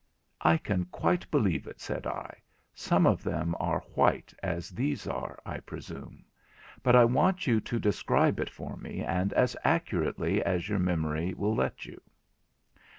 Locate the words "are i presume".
5.05-6.25